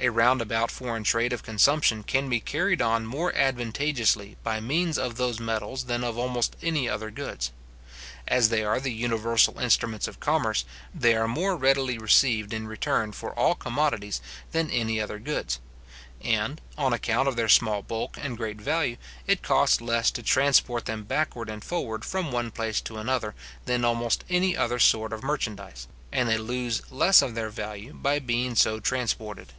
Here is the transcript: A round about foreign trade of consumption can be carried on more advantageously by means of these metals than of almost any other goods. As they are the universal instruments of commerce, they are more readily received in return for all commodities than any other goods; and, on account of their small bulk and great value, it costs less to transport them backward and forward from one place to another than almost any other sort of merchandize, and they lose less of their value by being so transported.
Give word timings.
A 0.00 0.10
round 0.10 0.40
about 0.40 0.70
foreign 0.70 1.02
trade 1.02 1.32
of 1.32 1.42
consumption 1.42 2.04
can 2.04 2.28
be 2.28 2.38
carried 2.38 2.80
on 2.80 3.04
more 3.04 3.30
advantageously 3.34 4.36
by 4.44 4.60
means 4.60 4.96
of 4.96 5.16
these 5.16 5.40
metals 5.40 5.86
than 5.86 6.04
of 6.04 6.16
almost 6.16 6.54
any 6.62 6.88
other 6.88 7.10
goods. 7.10 7.50
As 8.28 8.48
they 8.48 8.62
are 8.64 8.78
the 8.78 8.92
universal 8.92 9.58
instruments 9.58 10.06
of 10.06 10.20
commerce, 10.20 10.64
they 10.94 11.16
are 11.16 11.26
more 11.26 11.56
readily 11.56 11.98
received 11.98 12.52
in 12.52 12.68
return 12.68 13.10
for 13.10 13.36
all 13.36 13.56
commodities 13.56 14.20
than 14.52 14.70
any 14.70 15.00
other 15.00 15.18
goods; 15.18 15.58
and, 16.22 16.60
on 16.78 16.92
account 16.92 17.26
of 17.26 17.34
their 17.34 17.48
small 17.48 17.82
bulk 17.82 18.16
and 18.22 18.36
great 18.38 18.60
value, 18.60 18.98
it 19.26 19.42
costs 19.42 19.80
less 19.80 20.12
to 20.12 20.22
transport 20.22 20.84
them 20.84 21.02
backward 21.02 21.50
and 21.50 21.64
forward 21.64 22.04
from 22.04 22.30
one 22.30 22.52
place 22.52 22.80
to 22.80 22.98
another 22.98 23.34
than 23.64 23.84
almost 23.84 24.22
any 24.30 24.56
other 24.56 24.78
sort 24.78 25.12
of 25.12 25.24
merchandize, 25.24 25.88
and 26.12 26.28
they 26.28 26.38
lose 26.38 26.82
less 26.92 27.20
of 27.20 27.34
their 27.34 27.50
value 27.50 27.92
by 27.92 28.20
being 28.20 28.54
so 28.54 28.78
transported. 28.78 29.52